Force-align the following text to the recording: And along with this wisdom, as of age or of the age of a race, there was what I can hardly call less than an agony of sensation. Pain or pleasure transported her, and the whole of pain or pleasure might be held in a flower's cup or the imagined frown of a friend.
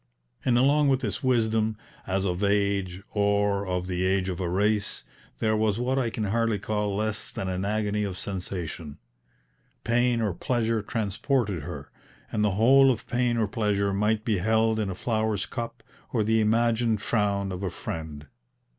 And 0.43 0.57
along 0.57 0.87
with 0.89 1.01
this 1.01 1.21
wisdom, 1.23 1.77
as 2.07 2.25
of 2.25 2.43
age 2.43 3.03
or 3.11 3.67
of 3.67 3.85
the 3.85 4.03
age 4.03 4.29
of 4.29 4.39
a 4.39 4.49
race, 4.49 5.05
there 5.37 5.55
was 5.55 5.77
what 5.77 5.99
I 5.99 6.09
can 6.09 6.23
hardly 6.23 6.57
call 6.57 6.95
less 6.95 7.31
than 7.31 7.47
an 7.47 7.63
agony 7.65 8.03
of 8.03 8.17
sensation. 8.17 8.97
Pain 9.83 10.19
or 10.19 10.33
pleasure 10.33 10.81
transported 10.81 11.61
her, 11.61 11.91
and 12.31 12.43
the 12.43 12.53
whole 12.57 12.89
of 12.89 13.05
pain 13.05 13.37
or 13.37 13.47
pleasure 13.47 13.93
might 13.93 14.25
be 14.25 14.39
held 14.39 14.79
in 14.79 14.89
a 14.89 14.95
flower's 14.95 15.45
cup 15.45 15.83
or 16.11 16.23
the 16.23 16.41
imagined 16.41 16.99
frown 16.99 17.51
of 17.51 17.61
a 17.61 17.69
friend. 17.69 18.25